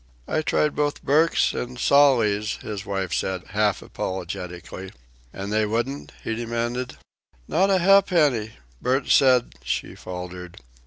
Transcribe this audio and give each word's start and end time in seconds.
"I 0.27 0.41
tried 0.41 0.75
both 0.75 1.03
Burke's 1.03 1.53
an' 1.53 1.77
Sawley's," 1.77 2.55
his 2.63 2.87
wife 2.87 3.13
said 3.13 3.43
half 3.49 3.83
apologetically. 3.83 4.91
"An' 5.31 5.51
they 5.51 5.63
wouldn't?" 5.67 6.11
he 6.23 6.33
demanded. 6.33 6.97
"Not 7.47 7.69
a 7.69 7.77
ha'penny. 7.77 8.53
Burke 8.81 9.11
said" 9.11 9.53
She 9.63 9.93
faltered. 9.93 10.57